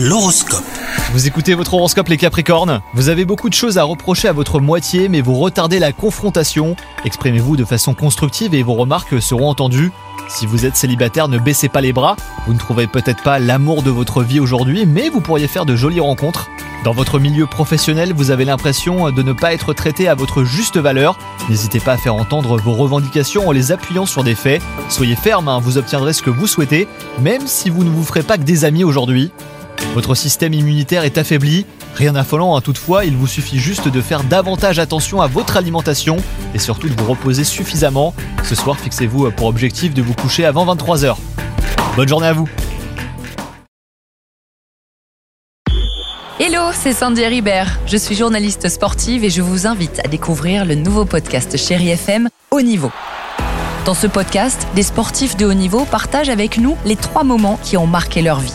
L'horoscope. 0.00 0.62
Vous 1.12 1.26
écoutez 1.26 1.54
votre 1.54 1.74
horoscope 1.74 2.06
les 2.06 2.18
Capricornes? 2.18 2.82
Vous 2.94 3.08
avez 3.08 3.24
beaucoup 3.24 3.48
de 3.48 3.54
choses 3.54 3.78
à 3.78 3.82
reprocher 3.82 4.28
à 4.28 4.32
votre 4.32 4.60
moitié 4.60 5.08
mais 5.08 5.20
vous 5.20 5.34
retardez 5.34 5.80
la 5.80 5.90
confrontation. 5.90 6.76
Exprimez-vous 7.04 7.56
de 7.56 7.64
façon 7.64 7.94
constructive 7.94 8.54
et 8.54 8.62
vos 8.62 8.74
remarques 8.74 9.20
seront 9.20 9.48
entendues. 9.48 9.90
Si 10.28 10.46
vous 10.46 10.66
êtes 10.66 10.76
célibataire, 10.76 11.26
ne 11.26 11.38
baissez 11.38 11.68
pas 11.68 11.80
les 11.80 11.92
bras. 11.92 12.14
Vous 12.46 12.54
ne 12.54 12.60
trouverez 12.60 12.86
peut-être 12.86 13.24
pas 13.24 13.40
l'amour 13.40 13.82
de 13.82 13.90
votre 13.90 14.22
vie 14.22 14.38
aujourd'hui 14.38 14.86
mais 14.86 15.08
vous 15.08 15.20
pourriez 15.20 15.48
faire 15.48 15.66
de 15.66 15.74
jolies 15.74 15.98
rencontres. 15.98 16.48
Dans 16.84 16.92
votre 16.92 17.18
milieu 17.18 17.46
professionnel, 17.46 18.12
vous 18.14 18.30
avez 18.30 18.44
l'impression 18.44 19.10
de 19.10 19.22
ne 19.24 19.32
pas 19.32 19.52
être 19.52 19.72
traité 19.72 20.06
à 20.06 20.14
votre 20.14 20.44
juste 20.44 20.76
valeur. 20.76 21.18
N'hésitez 21.48 21.80
pas 21.80 21.94
à 21.94 21.96
faire 21.96 22.14
entendre 22.14 22.56
vos 22.56 22.72
revendications 22.72 23.48
en 23.48 23.50
les 23.52 23.72
appuyant 23.72 24.06
sur 24.06 24.22
des 24.22 24.36
faits. 24.36 24.62
Soyez 24.88 25.16
ferme, 25.16 25.48
hein, 25.48 25.58
vous 25.60 25.76
obtiendrez 25.76 26.12
ce 26.12 26.22
que 26.22 26.30
vous 26.30 26.46
souhaitez, 26.46 26.86
même 27.20 27.48
si 27.48 27.68
vous 27.68 27.82
ne 27.82 27.90
vous 27.90 28.04
ferez 28.04 28.22
pas 28.22 28.38
que 28.38 28.44
des 28.44 28.64
amis 28.64 28.84
aujourd'hui. 28.84 29.32
Votre 29.94 30.14
système 30.14 30.54
immunitaire 30.54 31.04
est 31.04 31.18
affaibli. 31.18 31.66
Rien 31.94 32.12
d'affolant, 32.12 32.56
hein, 32.56 32.60
toutefois, 32.60 33.04
il 33.04 33.16
vous 33.16 33.26
suffit 33.26 33.58
juste 33.58 33.88
de 33.88 34.00
faire 34.00 34.22
davantage 34.22 34.78
attention 34.78 35.20
à 35.20 35.26
votre 35.26 35.56
alimentation 35.56 36.18
et 36.54 36.58
surtout 36.58 36.88
de 36.88 37.00
vous 37.00 37.08
reposer 37.08 37.44
suffisamment. 37.44 38.14
Ce 38.44 38.54
soir, 38.54 38.78
fixez-vous 38.78 39.30
pour 39.32 39.46
objectif 39.46 39.94
de 39.94 40.02
vous 40.02 40.14
coucher 40.14 40.44
avant 40.44 40.66
23h. 40.74 41.16
Bonne 41.96 42.08
journée 42.08 42.28
à 42.28 42.32
vous 42.32 42.48
Hello, 46.40 46.70
c'est 46.72 46.92
Sandy 46.92 47.26
Ribert. 47.26 47.80
Je 47.86 47.96
suis 47.96 48.14
journaliste 48.14 48.68
sportive 48.68 49.24
et 49.24 49.30
je 49.30 49.42
vous 49.42 49.66
invite 49.66 50.00
à 50.04 50.08
découvrir 50.08 50.64
le 50.64 50.76
nouveau 50.76 51.04
podcast 51.04 51.56
Chéri 51.56 51.88
FM 51.90 52.28
Haut 52.52 52.60
Niveau. 52.60 52.92
Dans 53.84 53.94
ce 53.94 54.06
podcast, 54.06 54.68
des 54.76 54.84
sportifs 54.84 55.36
de 55.36 55.46
haut 55.46 55.54
niveau 55.54 55.84
partagent 55.84 56.28
avec 56.28 56.58
nous 56.58 56.76
les 56.84 56.94
trois 56.94 57.24
moments 57.24 57.58
qui 57.64 57.76
ont 57.76 57.88
marqué 57.88 58.22
leur 58.22 58.38
vie. 58.38 58.54